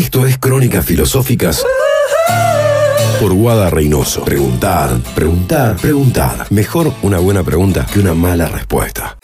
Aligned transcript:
Esto 0.00 0.24
es 0.24 0.38
Crónicas 0.38 0.86
Filosóficas 0.86 1.62
por 3.20 3.34
Guada 3.34 3.68
Reynoso. 3.68 4.24
Preguntar, 4.24 4.98
preguntar, 5.14 5.76
preguntar. 5.76 6.46
Mejor 6.48 6.94
una 7.02 7.18
buena 7.18 7.42
pregunta 7.42 7.84
que 7.84 8.00
una 8.00 8.14
mala 8.14 8.48
respuesta. 8.48 9.18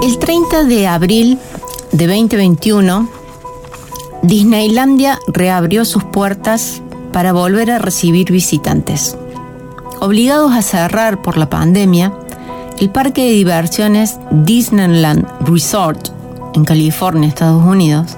El 0.00 0.18
30 0.20 0.62
de 0.62 0.86
abril 0.86 1.40
de 1.90 2.06
2021, 2.06 3.10
Disneylandia 4.22 5.18
reabrió 5.26 5.84
sus 5.84 6.04
puertas 6.04 6.82
para 7.12 7.32
volver 7.32 7.72
a 7.72 7.80
recibir 7.80 8.30
visitantes. 8.30 9.16
Obligados 9.98 10.52
a 10.52 10.62
cerrar 10.62 11.20
por 11.20 11.36
la 11.36 11.50
pandemia, 11.50 12.12
el 12.80 12.90
parque 12.90 13.24
de 13.24 13.30
diversiones 13.32 14.18
Disneyland 14.30 15.26
Resort 15.40 16.08
en 16.54 16.64
California, 16.64 17.28
Estados 17.28 17.64
Unidos, 17.64 18.16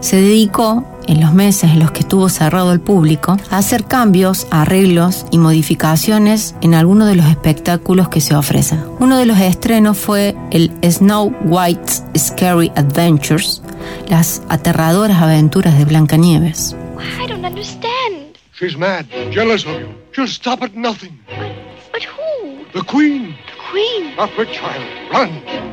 se 0.00 0.16
dedicó 0.16 0.84
en 1.06 1.20
los 1.20 1.32
meses 1.32 1.70
en 1.70 1.80
los 1.80 1.90
que 1.90 2.00
estuvo 2.00 2.28
cerrado 2.28 2.72
el 2.72 2.80
público 2.80 3.36
a 3.50 3.58
hacer 3.58 3.84
cambios, 3.84 4.46
arreglos 4.50 5.26
y 5.30 5.38
modificaciones 5.38 6.54
en 6.60 6.74
algunos 6.74 7.08
de 7.08 7.16
los 7.16 7.26
espectáculos 7.26 8.08
que 8.08 8.20
se 8.20 8.34
ofrecen. 8.34 8.82
Uno 8.98 9.16
de 9.16 9.26
los 9.26 9.38
estrenos 9.38 9.98
fue 9.98 10.36
el 10.50 10.70
Snow 10.82 11.34
White's 11.44 12.04
Scary 12.16 12.70
Adventures, 12.76 13.62
las 14.08 14.42
aterradoras 14.48 15.20
aventuras 15.20 15.76
de 15.78 15.84
Blancanieves. 15.84 16.76
I 17.18 17.26
don't 17.26 17.44
understand. 17.44 18.36
She's 18.58 18.76
mad, 18.76 19.06
jealous 19.32 19.64
of 19.64 19.80
you. 19.80 19.88
She'll 20.12 20.28
stop 20.28 20.62
at 20.62 20.74
nothing. 20.74 21.18
But, 21.28 21.52
but 21.92 22.02
who? 22.04 22.64
The 22.72 22.84
Queen, 22.84 23.34
Queen. 23.70 24.18
up 24.18 24.30
her 24.36 24.46
child. 24.46 24.84
Run, 25.12 25.30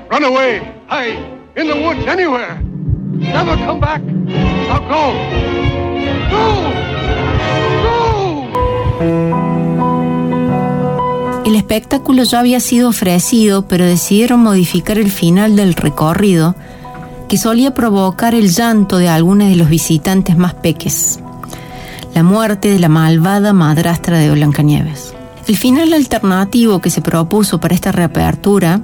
run 0.09 0.23
away. 0.23 0.61
Hide 0.87 1.17
in 1.55 1.67
the 1.67 1.75
woods, 1.75 2.05
anywhere. 2.07 2.61
Never 3.11 3.57
come 3.57 3.79
back. 3.79 4.01
Now 4.03 4.79
go. 4.87 5.13
Go. 6.29 6.43
Go. 7.83 8.37
El 11.45 11.55
espectáculo 11.55 12.23
ya 12.23 12.39
había 12.39 12.59
sido 12.59 12.89
ofrecido, 12.89 13.67
pero 13.67 13.85
decidieron 13.85 14.41
modificar 14.41 14.97
el 14.97 15.09
final 15.09 15.55
del 15.55 15.73
recorrido, 15.73 16.55
que 17.27 17.37
solía 17.37 17.73
provocar 17.73 18.35
el 18.35 18.49
llanto 18.49 18.97
de 18.97 19.09
algunos 19.09 19.49
de 19.49 19.55
los 19.55 19.69
visitantes 19.69 20.37
más 20.37 20.53
peques. 20.53 21.19
La 22.13 22.23
muerte 22.23 22.69
de 22.69 22.79
la 22.79 22.89
malvada 22.89 23.53
madrastra 23.53 24.19
de 24.19 24.31
Blancanieves. 24.31 25.16
El 25.47 25.55
final 25.55 25.93
alternativo 25.93 26.81
que 26.81 26.89
se 26.89 27.01
propuso 27.01 27.61
para 27.61 27.73
esta 27.73 27.93
reapertura 27.93 28.81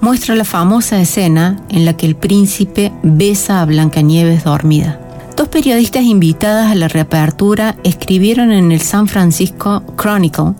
muestra 0.00 0.36
la 0.36 0.44
famosa 0.44 1.00
escena 1.00 1.60
en 1.68 1.84
la 1.84 1.96
que 1.96 2.06
el 2.06 2.14
príncipe 2.14 2.92
besa 3.02 3.60
a 3.60 3.64
Blancanieves 3.64 4.44
dormida. 4.44 5.00
Dos 5.36 5.48
periodistas 5.48 6.04
invitadas 6.04 6.70
a 6.70 6.76
la 6.76 6.86
reapertura 6.86 7.74
escribieron 7.82 8.52
en 8.52 8.70
el 8.70 8.80
San 8.82 9.08
Francisco 9.08 9.82
Chronicle, 9.96 10.54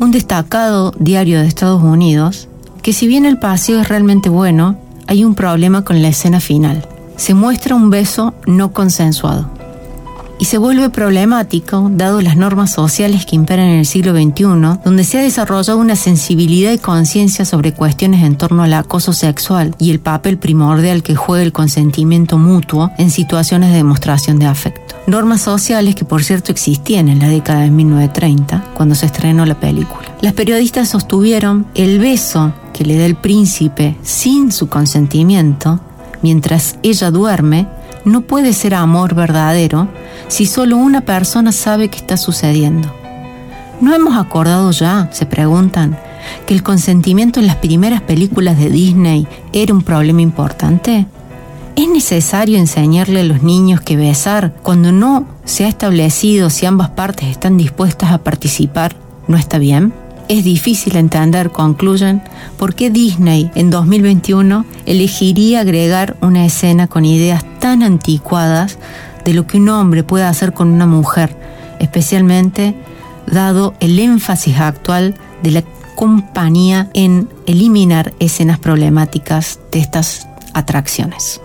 un 0.00 0.10
destacado 0.10 0.92
diario 0.98 1.40
de 1.40 1.46
Estados 1.46 1.84
Unidos, 1.84 2.48
que 2.82 2.92
si 2.92 3.06
bien 3.06 3.26
el 3.26 3.38
paseo 3.38 3.80
es 3.80 3.88
realmente 3.88 4.30
bueno, 4.30 4.76
hay 5.06 5.24
un 5.24 5.36
problema 5.36 5.84
con 5.84 6.02
la 6.02 6.08
escena 6.08 6.40
final. 6.40 6.88
Se 7.16 7.34
muestra 7.34 7.76
un 7.76 7.90
beso 7.90 8.34
no 8.46 8.72
consensuado 8.72 9.59
y 10.40 10.46
se 10.46 10.56
vuelve 10.56 10.88
problemático 10.88 11.90
dado 11.92 12.22
las 12.22 12.36
normas 12.36 12.72
sociales 12.72 13.26
que 13.26 13.36
imperan 13.36 13.66
en 13.66 13.78
el 13.80 13.86
siglo 13.86 14.12
XXI, 14.12 14.80
donde 14.82 15.04
se 15.04 15.18
ha 15.18 15.22
desarrollado 15.22 15.78
una 15.78 15.96
sensibilidad 15.96 16.72
y 16.72 16.78
conciencia 16.78 17.44
sobre 17.44 17.74
cuestiones 17.74 18.24
en 18.24 18.36
torno 18.36 18.62
al 18.62 18.72
acoso 18.72 19.12
sexual 19.12 19.74
y 19.78 19.90
el 19.90 20.00
papel 20.00 20.38
primordial 20.38 21.02
que 21.02 21.14
juega 21.14 21.44
el 21.44 21.52
consentimiento 21.52 22.38
mutuo 22.38 22.90
en 22.96 23.10
situaciones 23.10 23.70
de 23.70 23.76
demostración 23.76 24.38
de 24.38 24.46
afecto. 24.46 24.96
Normas 25.06 25.42
sociales 25.42 25.94
que 25.94 26.06
por 26.06 26.24
cierto 26.24 26.52
existían 26.52 27.10
en 27.10 27.18
la 27.18 27.28
década 27.28 27.60
de 27.60 27.70
1930, 27.70 28.64
cuando 28.74 28.94
se 28.94 29.06
estrenó 29.06 29.44
la 29.44 29.60
película. 29.60 30.08
Las 30.22 30.32
periodistas 30.32 30.88
sostuvieron 30.88 31.66
el 31.74 31.98
beso 31.98 32.54
que 32.72 32.86
le 32.86 32.96
da 32.96 33.04
el 33.04 33.16
príncipe 33.16 33.96
sin 34.02 34.52
su 34.52 34.68
consentimiento, 34.68 35.80
mientras 36.22 36.76
ella 36.82 37.10
duerme, 37.10 37.66
no 38.04 38.22
puede 38.22 38.52
ser 38.52 38.74
amor 38.74 39.14
verdadero 39.14 39.88
si 40.28 40.46
solo 40.46 40.76
una 40.76 41.02
persona 41.02 41.52
sabe 41.52 41.88
que 41.88 41.98
está 41.98 42.16
sucediendo. 42.16 42.92
¿No 43.80 43.94
hemos 43.94 44.16
acordado 44.16 44.70
ya, 44.70 45.08
se 45.12 45.26
preguntan, 45.26 45.98
que 46.46 46.54
el 46.54 46.62
consentimiento 46.62 47.40
en 47.40 47.46
las 47.46 47.56
primeras 47.56 48.02
películas 48.02 48.58
de 48.58 48.68
Disney 48.70 49.26
era 49.52 49.72
un 49.72 49.82
problema 49.82 50.20
importante? 50.20 51.06
¿Es 51.76 51.88
necesario 51.88 52.58
enseñarle 52.58 53.20
a 53.20 53.24
los 53.24 53.42
niños 53.42 53.80
que 53.80 53.96
besar 53.96 54.54
cuando 54.62 54.92
no 54.92 55.26
se 55.44 55.64
ha 55.64 55.68
establecido 55.68 56.50
si 56.50 56.66
ambas 56.66 56.90
partes 56.90 57.28
están 57.28 57.56
dispuestas 57.56 58.12
a 58.12 58.18
participar 58.18 58.94
no 59.28 59.36
está 59.36 59.58
bien? 59.58 59.94
Es 60.30 60.44
difícil 60.44 60.94
entender, 60.94 61.50
concluyen, 61.50 62.22
por 62.56 62.76
qué 62.76 62.88
Disney 62.88 63.50
en 63.56 63.68
2021 63.68 64.64
elegiría 64.86 65.58
agregar 65.58 66.16
una 66.20 66.46
escena 66.46 66.86
con 66.86 67.04
ideas 67.04 67.44
tan 67.58 67.82
anticuadas 67.82 68.78
de 69.24 69.34
lo 69.34 69.48
que 69.48 69.56
un 69.56 69.68
hombre 69.70 70.04
puede 70.04 70.22
hacer 70.22 70.52
con 70.52 70.68
una 70.68 70.86
mujer, 70.86 71.36
especialmente 71.80 72.76
dado 73.26 73.74
el 73.80 73.98
énfasis 73.98 74.60
actual 74.60 75.16
de 75.42 75.50
la 75.50 75.64
compañía 75.96 76.88
en 76.94 77.28
eliminar 77.46 78.14
escenas 78.20 78.60
problemáticas 78.60 79.58
de 79.72 79.80
estas 79.80 80.28
atracciones. 80.54 81.40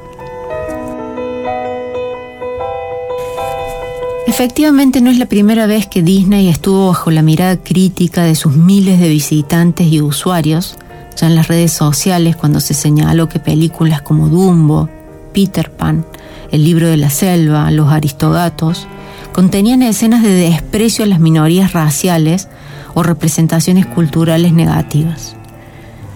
Efectivamente 4.27 5.01
no 5.01 5.11
es 5.11 5.19
la 5.19 5.27
primera 5.27 5.67
vez 5.67 5.85
que 5.85 6.01
Disney 6.01 6.47
estuvo 6.47 6.87
bajo 6.87 7.11
la 7.11 7.21
mirada 7.21 7.57
crítica 7.57 8.23
de 8.23 8.33
sus 8.33 8.55
miles 8.55 8.99
de 8.99 9.07
visitantes 9.07 9.87
y 9.87 10.01
usuarios, 10.01 10.77
ya 11.15 11.27
en 11.27 11.35
las 11.35 11.47
redes 11.47 11.71
sociales 11.71 12.35
cuando 12.35 12.59
se 12.59 12.73
señaló 12.73 13.29
que 13.29 13.39
películas 13.39 14.01
como 14.01 14.27
Dumbo, 14.27 14.89
Peter 15.31 15.71
Pan, 15.71 16.05
El 16.51 16.63
libro 16.63 16.87
de 16.87 16.97
la 16.97 17.11
selva, 17.11 17.69
Los 17.69 17.91
aristogatos, 17.91 18.87
contenían 19.31 19.83
escenas 19.83 20.23
de 20.23 20.31
desprecio 20.31 21.05
a 21.05 21.07
las 21.07 21.19
minorías 21.19 21.73
raciales 21.73 22.47
o 22.95 23.03
representaciones 23.03 23.85
culturales 23.85 24.53
negativas. 24.53 25.35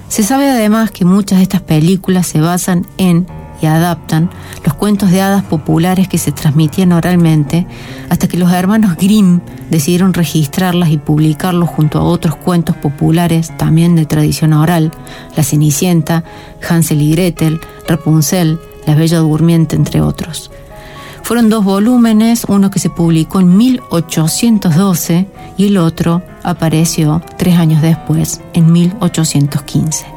Se 0.07 0.23
sabe 0.23 0.49
además 0.49 0.89
que 0.89 1.05
muchas 1.05 1.37
de 1.37 1.43
estas 1.43 1.61
películas 1.61 2.25
se 2.25 2.41
basan 2.41 2.87
en 2.97 3.27
y 3.61 3.65
adaptan 3.65 4.29
los 4.65 4.73
cuentos 4.73 5.11
de 5.11 5.21
hadas 5.21 5.43
populares 5.43 6.07
que 6.07 6.17
se 6.17 6.31
transmitían 6.31 6.91
oralmente 6.91 7.67
hasta 8.09 8.27
que 8.27 8.37
los 8.37 8.51
hermanos 8.51 8.95
Grimm 8.95 9.41
decidieron 9.69 10.13
registrarlas 10.13 10.89
y 10.89 10.97
publicarlos 10.97 11.69
junto 11.69 11.99
a 11.99 12.03
otros 12.03 12.35
cuentos 12.35 12.75
populares 12.75 13.51
también 13.57 13.95
de 13.95 14.05
tradición 14.05 14.53
oral, 14.53 14.91
La 15.35 15.43
Cenicienta, 15.43 16.23
Hansel 16.67 17.01
y 17.01 17.11
Gretel, 17.11 17.59
Rapunzel, 17.87 18.59
La 18.85 18.95
Bella 18.95 19.19
Durmiente, 19.19 19.75
entre 19.75 20.01
otros. 20.01 20.51
Fueron 21.23 21.49
dos 21.49 21.63
volúmenes, 21.63 22.45
uno 22.47 22.71
que 22.71 22.79
se 22.79 22.89
publicó 22.89 23.39
en 23.39 23.55
1812 23.55 25.27
y 25.57 25.67
el 25.67 25.77
otro 25.77 26.23
apareció 26.41 27.21
tres 27.37 27.59
años 27.59 27.83
después, 27.83 28.41
en 28.53 28.71
1815. 28.71 30.07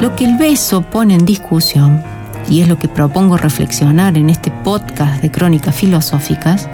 Lo 0.00 0.16
que 0.16 0.24
el 0.24 0.38
beso 0.38 0.80
pone 0.80 1.14
en 1.14 1.26
discusión, 1.26 2.02
y 2.48 2.62
es 2.62 2.68
lo 2.68 2.78
que 2.78 2.88
propongo 2.88 3.36
reflexionar 3.36 4.16
en 4.16 4.30
este 4.30 4.50
podcast 4.50 5.20
de 5.20 5.30
crónicas 5.30 5.74
filosóficas, 5.74 6.68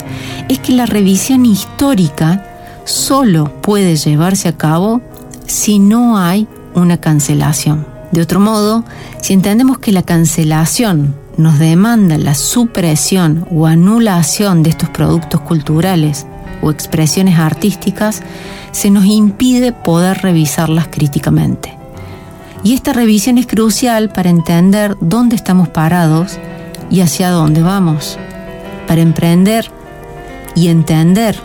es 0.47 0.59
que 0.59 0.71
la 0.71 0.85
revisión 0.85 1.45
histórica 1.45 2.45
solo 2.85 3.51
puede 3.61 3.97
llevarse 3.97 4.47
a 4.47 4.57
cabo 4.57 5.01
si 5.45 5.77
no 5.77 6.17
hay 6.17 6.47
una 6.73 7.01
cancelación. 7.01 7.85
De 8.13 8.21
otro 8.21 8.39
modo, 8.39 8.85
si 9.21 9.33
entendemos 9.33 9.77
que 9.79 9.91
la 9.91 10.03
cancelación 10.03 11.13
nos 11.35 11.59
demanda 11.59 12.17
la 12.17 12.33
supresión 12.33 13.45
o 13.51 13.67
anulación 13.67 14.63
de 14.63 14.69
estos 14.69 14.87
productos 14.87 15.41
culturales 15.41 16.25
o 16.61 16.71
expresiones 16.71 17.37
artísticas, 17.37 18.23
se 18.71 18.89
nos 18.89 19.03
impide 19.03 19.73
poder 19.73 20.19
revisarlas 20.19 20.87
críticamente. 20.87 21.76
Y 22.63 22.73
esta 22.73 22.93
revisión 22.93 23.37
es 23.37 23.47
crucial 23.47 24.09
para 24.09 24.29
entender 24.29 24.97
dónde 24.99 25.35
estamos 25.35 25.69
parados 25.69 26.37
y 26.89 27.01
hacia 27.01 27.29
dónde 27.29 27.61
vamos. 27.61 28.17
Para 28.87 29.01
emprender 29.01 29.69
y 30.55 30.69
entender 30.69 31.37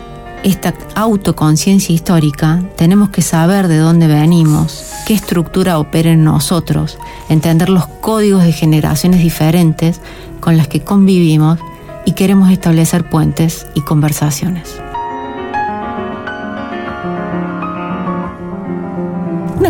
esta 0.43 0.73
autoconciencia 0.95 1.95
histórica, 1.95 2.63
tenemos 2.75 3.09
que 3.09 3.21
saber 3.21 3.67
de 3.67 3.77
dónde 3.77 4.07
venimos, 4.07 4.85
qué 5.05 5.13
estructura 5.13 5.79
opera 5.79 6.11
en 6.11 6.23
nosotros, 6.23 6.97
entender 7.29 7.69
los 7.69 7.87
códigos 7.87 8.43
de 8.43 8.51
generaciones 8.51 9.21
diferentes 9.21 10.01
con 10.41 10.57
las 10.57 10.67
que 10.67 10.81
convivimos 10.81 11.59
y 12.05 12.11
queremos 12.11 12.51
establecer 12.51 13.09
puentes 13.09 13.67
y 13.73 13.81
conversaciones. 13.81 14.75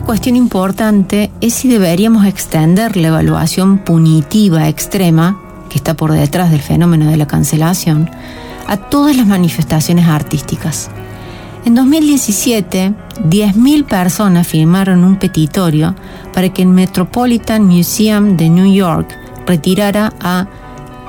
Cuestión 0.04 0.36
importante 0.36 1.32
es 1.42 1.54
si 1.54 1.68
deberíamos 1.68 2.26
extender 2.26 2.98
la 2.98 3.08
evaluación 3.08 3.80
punitiva 3.80 4.68
extrema, 4.68 5.40
que 5.70 5.78
está 5.78 5.96
por 5.96 6.12
detrás 6.12 6.52
del 6.52 6.62
fenómeno 6.62 7.10
de 7.10 7.18
la 7.18 7.26
cancelación, 7.26 8.10
a 8.68 8.78
todas 8.78 9.16
las 9.16 9.26
manifestaciones 9.26 10.08
artísticas. 10.08 10.90
En 11.66 11.76
2017, 11.76 12.94
10.000 13.30 13.86
personas 13.86 14.48
firmaron 14.48 15.04
un 15.04 15.18
petitorio 15.18 15.96
para 16.34 16.50
que 16.50 16.64
el 16.64 16.68
Metropolitan 16.68 17.66
Museum 17.66 18.36
de 18.36 18.50
New 18.50 18.74
York 18.74 19.08
retirara 19.48 20.14
a 20.20 20.48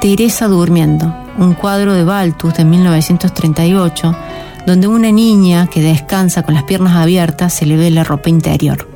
Teresa 0.00 0.46
Durmiendo, 0.46 1.12
un 1.38 1.54
cuadro 1.54 1.94
de 1.94 2.04
Baltus 2.04 2.54
de 2.54 2.64
1938, 2.64 4.16
donde 4.66 4.88
una 4.88 5.10
niña 5.12 5.66
que 5.66 5.82
descansa 5.82 6.42
con 6.42 6.54
las 6.54 6.64
piernas 6.64 6.96
abiertas 6.96 7.52
se 7.52 7.66
le 7.66 7.76
ve 7.76 7.90
la 7.90 8.04
ropa 8.04 8.30
interior. 8.30 8.88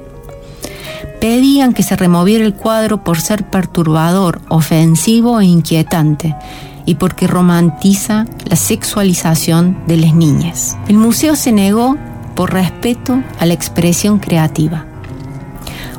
Pedían 1.20 1.73
que 1.73 1.82
se 1.82 1.97
removiera 1.97 2.44
el 2.44 2.55
cuadro 2.55 3.03
por 3.03 3.20
ser 3.20 3.44
perturbador, 3.44 4.41
ofensivo 4.49 5.41
e 5.41 5.47
inquietante, 5.47 6.35
y 6.87 6.94
porque 6.94 7.26
romantiza 7.26 8.25
la 8.47 8.56
sexualización 8.56 9.79
de 9.87 9.99
las 9.99 10.15
niñas. 10.15 10.76
El 10.88 10.97
museo 10.97 11.37
se 11.37 11.53
negó 11.53 11.97
por 12.35 12.53
respeto 12.53 13.23
a 13.38 13.47
la 13.47 13.53
expresión 13.53 14.20
creativa. 14.20 14.87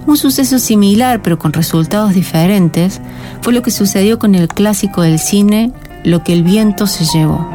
Un 0.07 0.17
suceso 0.17 0.57
similar, 0.57 1.21
pero 1.21 1.37
con 1.37 1.53
resultados 1.53 2.13
diferentes, 2.13 3.01
fue 3.41 3.53
lo 3.53 3.61
que 3.61 3.69
sucedió 3.69 4.17
con 4.17 4.33
el 4.33 4.47
clásico 4.47 5.01
del 5.01 5.19
cine 5.19 5.71
Lo 6.03 6.23
que 6.23 6.33
el 6.33 6.43
viento 6.43 6.87
se 6.87 7.05
llevó. 7.05 7.47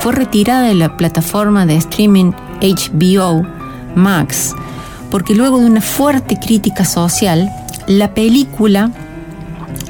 Fue 0.00 0.12
retirada 0.12 0.62
de 0.62 0.74
la 0.74 0.96
plataforma 0.96 1.66
de 1.66 1.76
streaming 1.76 2.32
HBO 2.60 3.46
Max 3.94 4.54
porque 5.10 5.34
luego 5.34 5.60
de 5.60 5.66
una 5.66 5.80
fuerte 5.80 6.38
crítica 6.38 6.84
social, 6.84 7.50
la 7.86 8.14
película 8.14 8.90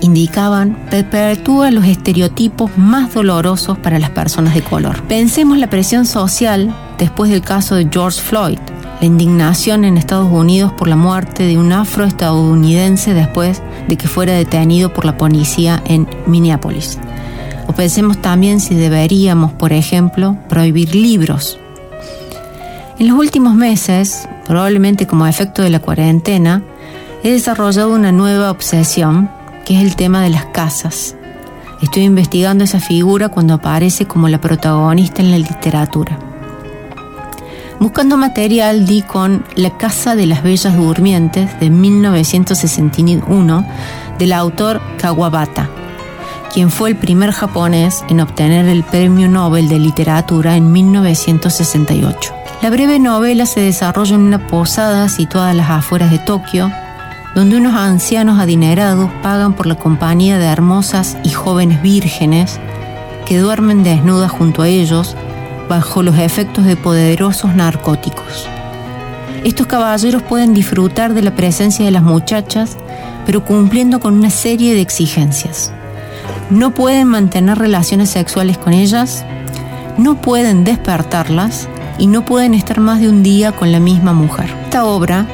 indicaban, 0.01 0.77
perpetúa 0.91 1.71
los 1.71 1.85
estereotipos 1.85 2.71
más 2.77 3.13
dolorosos 3.13 3.79
para 3.79 3.99
las 3.99 4.11
personas 4.11 4.55
de 4.55 4.63
color. 4.63 5.03
Pensemos 5.03 5.59
la 5.59 5.69
presión 5.69 6.07
social 6.07 6.75
después 6.99 7.31
del 7.31 7.43
caso 7.43 7.75
de 7.75 7.89
George 7.91 8.21
Floyd, 8.21 8.59
la 9.01 9.07
indignación 9.07 9.85
en 9.85 9.99
Estados 9.99 10.31
Unidos 10.31 10.73
por 10.73 10.89
la 10.89 10.97
muerte 10.97 11.45
de 11.45 11.59
un 11.59 11.73
afroestadounidense 11.73 13.13
después 13.13 13.63
de 13.89 13.97
que 13.97 14.09
fuera 14.09 14.33
detenido 14.33 14.93
por 14.93 15.05
la 15.05 15.19
policía 15.19 15.83
en 15.85 16.09
Minneapolis. 16.27 16.99
O 17.71 17.73
pensemos 17.73 18.21
también 18.21 18.59
si 18.59 18.75
deberíamos, 18.75 19.53
por 19.53 19.73
ejemplo, 19.73 20.37
prohibir 20.49 20.93
libros. 20.93 21.57
En 22.99 23.07
los 23.07 23.17
últimos 23.17 23.55
meses, 23.55 24.29
probablemente 24.45 25.07
como 25.07 25.25
efecto 25.25 25.63
de 25.63 25.71
la 25.71 25.79
cuarentena, 25.79 26.65
he 27.23 27.31
desarrollado 27.31 27.95
una 27.95 28.11
nueva 28.11 28.51
obsesión 28.51 29.31
que 29.65 29.77
es 29.77 29.85
el 29.85 29.95
tema 29.95 30.21
de 30.21 30.31
las 30.31 30.47
casas. 30.47 31.15
Estoy 31.81 32.03
investigando 32.03 32.65
esa 32.65 32.81
figura 32.81 33.29
cuando 33.29 33.55
aparece 33.55 34.05
como 34.05 34.29
la 34.29 34.41
protagonista 34.41 35.23
en 35.23 35.31
la 35.31 35.39
literatura. 35.39 36.19
Buscando 37.79 38.17
material 38.17 38.85
di 38.85 39.03
con 39.03 39.45
La 39.55 39.79
Casa 39.79 40.17
de 40.17 40.27
las 40.27 40.43
Bellas 40.43 40.77
Durmientes 40.77 41.61
de 41.61 41.71
1961 41.71 43.65
del 44.19 44.33
autor 44.33 44.81
Kawabata, 44.99 45.71
quien 46.53 46.71
fue 46.71 46.91
el 46.91 46.97
primer 46.97 47.31
japonés 47.33 48.05
en 48.09 48.21
obtener 48.21 48.67
el 48.67 48.83
Premio 48.83 49.29
Nobel 49.29 49.69
de 49.69 49.79
Literatura 49.79 50.57
en 50.57 50.73
1968. 50.73 52.35
La 52.63 52.71
breve 52.71 52.99
novela 52.99 53.47
se 53.47 53.61
desarrolla 53.61 54.17
en 54.17 54.23
una 54.23 54.47
posada 54.47 55.09
situada 55.09 55.51
a 55.51 55.55
las 55.55 55.71
afueras 55.71 56.11
de 56.11 56.19
Tokio, 56.19 56.71
donde 57.35 57.57
unos 57.57 57.75
ancianos 57.75 58.39
adinerados 58.39 59.11
pagan 59.23 59.55
por 59.55 59.67
la 59.67 59.77
compañía 59.77 60.39
de 60.39 60.47
hermosas 60.47 61.17
y 61.23 61.31
jóvenes 61.31 61.81
vírgenes 61.81 62.59
que 63.27 63.39
duermen 63.39 63.83
desnudas 63.83 64.31
junto 64.31 64.63
a 64.63 64.69
ellos 64.69 65.17
bajo 65.69 66.03
los 66.03 66.19
efectos 66.19 66.65
de 66.65 66.77
poderosos 66.77 67.55
narcóticos. 67.55 68.49
Estos 69.45 69.69
caballeros 69.69 70.23
pueden 70.23 70.53
disfrutar 70.53 71.15
de 71.15 71.23
la 71.23 71.35
presencia 71.35 71.85
de 71.85 71.93
las 71.93 72.03
muchachas, 72.03 72.77
pero 73.25 73.45
cumpliendo 73.45 74.01
con 74.01 74.15
una 74.15 74.31
serie 74.31 74.75
de 74.75 74.81
exigencias. 74.81 75.73
No 76.51 76.73
pueden 76.73 77.09
mantener 77.09 77.59
relaciones 77.59 78.11
sexuales 78.11 78.59
con 78.59 78.73
ellas, 78.73 79.25
no 79.99 80.21
pueden 80.21 80.65
despertarlas 80.65 81.69
y 81.99 82.07
no 82.07 82.25
pueden 82.25 82.55
estar 82.55 82.81
más 82.81 83.01
de 83.01 83.09
un 83.09 83.23
día 83.23 83.53
con 83.53 83.73
la 83.73 83.81
misma 83.81 84.13
mujer. 84.13 84.55
Esta 84.65 84.85
obra 84.85 85.27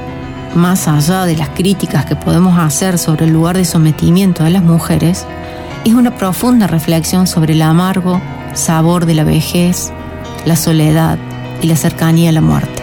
más 0.57 0.89
allá 0.89 1.27
de 1.27 1.37
las 1.37 1.51
críticas 1.51 2.07
que 2.07 2.17
podemos 2.17 2.59
hacer 2.59 2.99
sobre 2.99 3.27
el 3.27 3.33
lugar 3.33 3.57
de 3.57 3.65
sometimiento 3.65 4.43
de 4.45 4.51
las 4.51 4.63
mujeres, 4.63 5.27
es 5.85 5.95
una 5.95 6.17
profunda 6.17 6.67
reflexión 6.67 7.27
sobre 7.27 7.53
el 7.53 7.63
amargo 7.63 8.21
sabor 8.55 9.07
de 9.07 9.15
la 9.15 9.25
vejez, 9.25 9.93
la 10.47 10.57
soledad 10.57 11.19
y 11.63 11.67
la 11.67 11.77
cercanía 11.77 12.31
a 12.31 12.33
la 12.33 12.41
muerte. 12.41 12.83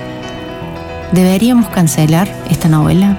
¿Deberíamos 1.12 1.68
cancelar 1.70 2.34
esta 2.50 2.70
novela? 2.70 3.18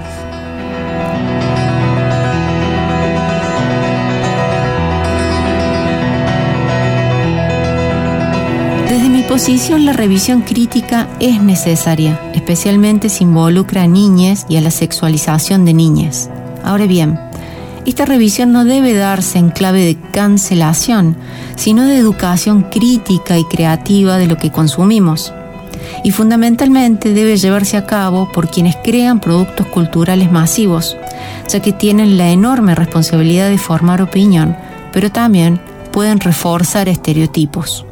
La 9.35 9.91
revisión 9.91 10.43
crítica 10.43 11.09
es 11.19 11.41
necesaria, 11.41 12.31
especialmente 12.33 13.09
si 13.09 13.25
involucra 13.25 13.83
a 13.83 13.87
niñas 13.87 14.45
y 14.47 14.55
a 14.55 14.61
la 14.61 14.71
sexualización 14.71 15.65
de 15.65 15.73
niñas. 15.73 16.29
Ahora 16.63 16.87
bien, 16.87 17.19
esta 17.85 18.05
revisión 18.05 18.53
no 18.53 18.63
debe 18.63 18.93
darse 18.93 19.37
en 19.37 19.49
clave 19.49 19.83
de 19.83 19.97
cancelación, 20.11 21.17
sino 21.57 21.85
de 21.85 21.97
educación 21.97 22.67
crítica 22.71 23.37
y 23.37 23.43
creativa 23.43 24.17
de 24.17 24.27
lo 24.27 24.37
que 24.37 24.53
consumimos. 24.53 25.33
Y 26.05 26.11
fundamentalmente 26.11 27.13
debe 27.13 27.35
llevarse 27.35 27.75
a 27.75 27.85
cabo 27.85 28.31
por 28.31 28.49
quienes 28.49 28.77
crean 28.85 29.19
productos 29.19 29.67
culturales 29.67 30.31
masivos, 30.31 30.95
ya 31.49 31.59
que 31.61 31.73
tienen 31.73 32.17
la 32.17 32.29
enorme 32.29 32.73
responsabilidad 32.73 33.49
de 33.49 33.57
formar 33.57 34.01
opinión, 34.01 34.55
pero 34.93 35.11
también 35.11 35.59
pueden 35.91 36.21
reforzar 36.21 36.87
estereotipos. 36.87 37.85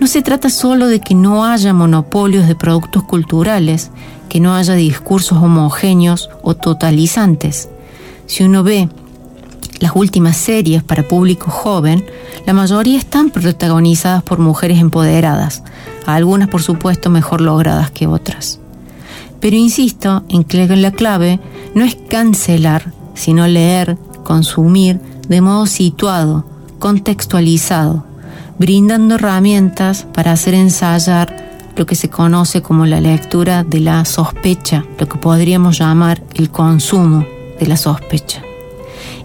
No 0.00 0.06
se 0.06 0.22
trata 0.22 0.50
solo 0.50 0.86
de 0.88 1.00
que 1.00 1.14
no 1.14 1.44
haya 1.44 1.72
monopolios 1.72 2.46
de 2.46 2.54
productos 2.54 3.02
culturales, 3.04 3.90
que 4.28 4.40
no 4.40 4.54
haya 4.54 4.74
discursos 4.74 5.38
homogéneos 5.38 6.30
o 6.42 6.54
totalizantes. 6.54 7.68
Si 8.26 8.44
uno 8.44 8.62
ve 8.62 8.88
las 9.80 9.92
últimas 9.94 10.36
series 10.36 10.82
para 10.82 11.02
público 11.02 11.50
joven, 11.50 12.04
la 12.46 12.52
mayoría 12.52 12.98
están 12.98 13.30
protagonizadas 13.30 14.22
por 14.22 14.38
mujeres 14.38 14.80
empoderadas, 14.80 15.62
algunas 16.06 16.48
por 16.48 16.62
supuesto 16.62 17.10
mejor 17.10 17.40
logradas 17.40 17.90
que 17.90 18.06
otras. 18.06 18.60
Pero 19.40 19.56
insisto 19.56 20.24
en 20.28 20.44
que 20.44 20.66
la 20.66 20.92
clave 20.92 21.40
no 21.74 21.84
es 21.84 21.96
cancelar, 22.08 22.92
sino 23.14 23.46
leer, 23.46 23.98
consumir 24.24 25.00
de 25.28 25.40
modo 25.40 25.66
situado, 25.66 26.46
contextualizado, 26.78 28.05
brindando 28.58 29.16
herramientas 29.16 30.06
para 30.12 30.32
hacer 30.32 30.54
ensayar 30.54 31.46
lo 31.76 31.84
que 31.84 31.94
se 31.94 32.08
conoce 32.08 32.62
como 32.62 32.86
la 32.86 33.00
lectura 33.00 33.62
de 33.62 33.80
la 33.80 34.04
sospecha, 34.04 34.84
lo 34.98 35.08
que 35.08 35.18
podríamos 35.18 35.78
llamar 35.78 36.22
el 36.34 36.50
consumo 36.50 37.26
de 37.60 37.66
la 37.66 37.76
sospecha. 37.76 38.42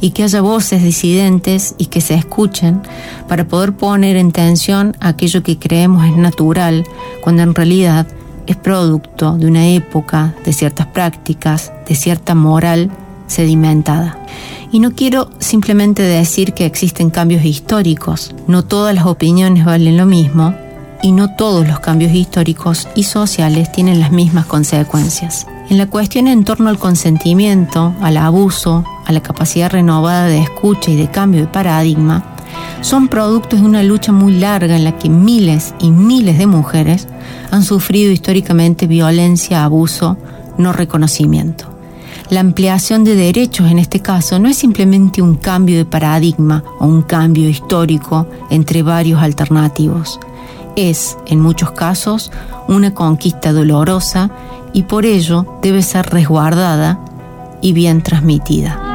Y 0.02 0.12
que 0.12 0.24
haya 0.24 0.42
voces 0.42 0.84
disidentes 0.84 1.76
y 1.78 1.86
que 1.86 2.02
se 2.02 2.16
escuchen 2.16 2.82
para 3.28 3.48
poder 3.48 3.74
poner 3.74 4.18
en 4.18 4.32
tensión 4.32 4.98
aquello 5.00 5.44
que 5.44 5.58
creemos 5.58 6.06
es 6.06 6.18
natural, 6.18 6.84
cuando 7.22 7.44
en 7.44 7.56
realidad 7.56 8.08
es 8.48 8.56
producto 8.56 9.38
de 9.38 9.46
una 9.46 9.68
época, 9.68 10.34
de 10.44 10.54
ciertas 10.54 10.88
prácticas, 10.88 11.72
de 11.88 11.96
cierta 11.96 12.36
moral 12.36 12.92
sedimentada. 13.28 14.18
Y 14.72 14.80
no 14.80 14.92
quiero 14.92 15.30
simplemente 15.40 16.02
decir 16.02 16.54
que 16.54 16.66
existen 16.66 17.10
cambios 17.10 17.44
históricos, 17.44 18.34
no 18.48 18.64
todas 18.64 18.96
las 18.96 19.06
opiniones 19.06 19.66
valen 19.66 19.98
lo 19.98 20.06
mismo 20.06 20.56
y 21.04 21.12
no 21.12 21.36
todos 21.36 21.68
los 21.68 21.80
cambios 21.80 22.14
históricos 22.14 22.88
y 22.96 23.04
sociales 23.04 23.72
tienen 23.72 24.00
las 24.00 24.12
mismas 24.12 24.46
consecuencias. 24.46 25.46
En 25.70 25.78
la 25.78 25.88
cuestión 25.88 26.28
en 26.28 26.44
torno 26.44 26.70
al 26.70 26.80
consentimiento, 26.80 27.94
al 28.02 28.18
abuso, 28.18 28.86
a 29.06 29.12
la 29.12 29.22
capacidad 29.22 29.72
renovada 29.72 30.28
de 30.28 30.40
escucha 30.40 30.92
y 30.92 30.96
de 30.96 31.10
cambio 31.10 31.42
de 31.42 31.48
paradigma, 31.48 32.24
son 32.82 33.08
productos 33.08 33.62
de 33.62 33.66
una 33.66 33.84
lucha 33.84 34.12
muy 34.12 34.34
larga 34.34 34.76
en 34.76 34.84
la 34.84 34.98
que 34.98 35.10
miles 35.10 35.74
y 35.80 35.92
miles 35.92 36.38
de 36.38 36.48
mujeres 36.48 37.08
han 37.52 37.64
sufrido 37.64 38.12
históricamente 38.12 38.88
violencia, 38.88 39.64
abuso, 39.64 40.18
no 40.58 40.74
reconocimiento. 40.74 41.71
La 42.32 42.40
ampliación 42.40 43.04
de 43.04 43.14
derechos 43.14 43.70
en 43.70 43.78
este 43.78 44.00
caso 44.00 44.40
no 44.40 44.48
es 44.48 44.56
simplemente 44.56 45.22
un 45.22 45.36
cambio 45.36 45.76
de 45.76 45.84
paradigma 45.84 46.64
o 46.80 46.86
un 46.86 47.02
cambio 47.02 47.50
histórico 47.50 48.26
entre 48.50 48.84
varios 48.84 49.22
alternativos. 49.22 50.18
es, 50.78 51.18
en 51.28 51.42
muchos 51.42 51.72
casos, 51.72 52.32
una 52.70 52.94
conquista 52.94 53.52
dolorosa 53.52 54.32
y 54.72 54.84
por 54.84 55.06
ello 55.06 55.60
debe 55.62 55.82
ser 55.82 56.06
resguardada 56.06 57.02
y 57.62 57.74
bien 57.74 58.02
transmitida. 58.02 58.91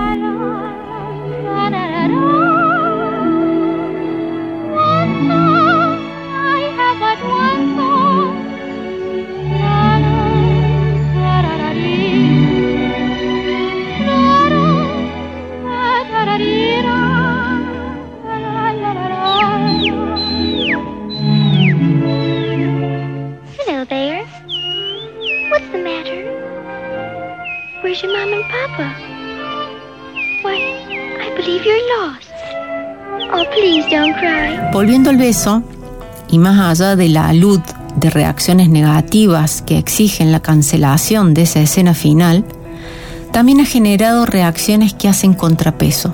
Where's 27.87 28.03
your 28.03 28.13
mom 28.19 28.33
and 28.33 28.43
papa? 28.49 28.97
Why, 30.43 30.57
I 31.21 31.31
believe 31.37 31.65
you're 31.65 31.79
lost. 32.01 32.29
Oh, 33.33 33.45
please 33.55 33.87
don't 33.89 34.13
cry. 34.19 34.59
Volviendo 34.73 35.09
al 35.09 35.17
beso, 35.17 35.63
y 36.29 36.39
más 36.41 36.59
allá 36.59 36.97
de 36.97 37.09
la 37.09 37.33
luz 37.33 37.61
de 37.95 38.11
reacciones 38.11 38.71
negativas 38.71 39.63
que 39.63 39.79
exigen 39.79 40.33
la 40.33 40.41
cancelación 40.41 41.33
de 41.33 41.43
esa 41.43 41.61
escena 41.61 41.95
final, 41.95 42.45
también 43.31 43.61
ha 43.61 43.65
generado 43.65 44.27
reacciones 44.27 44.93
que 44.93 45.07
hacen 45.07 45.35
contrapeso. 45.35 46.13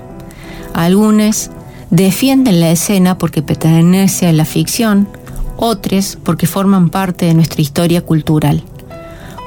Algunos 0.74 1.48
defienden 1.88 2.60
la 2.60 2.70
escena 2.70 3.16
porque 3.16 3.40
pertenece 3.40 4.26
a 4.26 4.34
la 4.34 4.44
ficción, 4.44 5.08
otros 5.56 6.18
porque 6.22 6.46
forman 6.46 6.90
parte 6.90 7.24
de 7.24 7.32
nuestra 7.32 7.62
historia 7.62 8.02
cultural. 8.02 8.62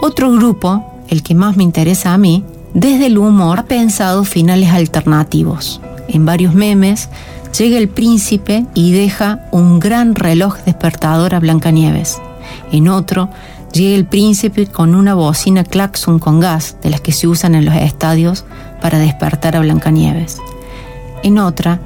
Otro 0.01 0.31
grupo, 0.31 0.94
el 1.09 1.23
que 1.23 1.35
más 1.35 1.57
me 1.57 1.63
interesa 1.63 2.13
a 2.13 2.17
mí, 2.17 2.43
desde 2.73 3.05
el 3.07 3.17
humor 3.17 3.59
ha 3.59 3.65
pensado 3.65 4.23
finales 4.25 4.69
alternativos. 4.71 5.81
En 6.07 6.25
varios 6.25 6.53
memes 6.53 7.09
llega 7.57 7.77
el 7.77 7.87
príncipe 7.87 8.65
y 8.73 8.91
deja 8.91 9.47
un 9.51 9.79
gran 9.79 10.15
reloj 10.15 10.57
despertador 10.65 11.35
a 11.35 11.39
Blancanieves. 11.39 12.19
En 12.71 12.89
otro, 12.89 13.29
llega 13.71 13.95
el 13.95 14.05
príncipe 14.05 14.67
con 14.67 14.93
una 14.93 15.13
bocina 15.13 15.63
claxon 15.63 16.19
con 16.19 16.39
gas, 16.39 16.77
de 16.81 16.89
las 16.89 17.01
que 17.01 17.11
se 17.11 17.27
usan 17.27 17.55
en 17.55 17.65
los 17.65 17.75
estadios 17.75 18.45
para 18.81 18.99
despertar 18.99 19.55
a 19.55 19.61
Blancanieves. 19.61 20.39
En 21.23 21.39
otra, 21.39 21.79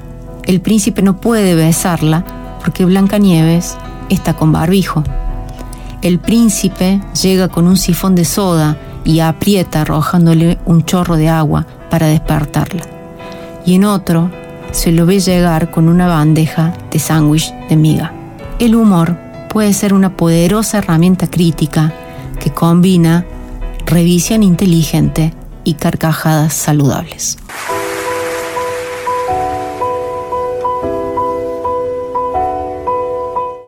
el 0.45 0.61
príncipe 0.61 1.01
no 1.01 1.21
puede 1.21 1.55
besarla 1.55 2.25
porque 2.63 2.85
Blancanieves 2.85 3.77
está 4.09 4.33
con 4.33 4.51
barbijo. 4.51 5.03
El 6.01 6.19
príncipe 6.19 7.01
llega 7.21 7.47
con 7.49 7.67
un 7.67 7.77
sifón 7.77 8.15
de 8.15 8.25
soda 8.25 8.77
y 9.03 9.19
aprieta 9.19 9.81
arrojándole 9.81 10.57
un 10.65 10.83
chorro 10.85 11.15
de 11.15 11.29
agua 11.29 11.65
para 11.89 12.07
despertarla. 12.07 12.83
Y 13.65 13.75
en 13.75 13.85
otro, 13.85 14.29
se 14.71 14.91
lo 14.91 15.05
ve 15.05 15.19
llegar 15.19 15.71
con 15.71 15.87
una 15.87 16.07
bandeja 16.07 16.73
de 16.91 16.99
sándwich 16.99 17.53
de 17.69 17.75
miga. 17.75 18.13
El 18.59 18.75
humor 18.75 19.17
puede 19.49 19.73
ser 19.73 19.93
una 19.93 20.15
poderosa 20.15 20.77
herramienta 20.77 21.27
crítica 21.29 21.93
que 22.39 22.51
combina 22.51 23.25
revisión 23.85 24.43
inteligente 24.43 25.33
y 25.63 25.73
carcajadas 25.73 26.53
saludables. 26.53 27.37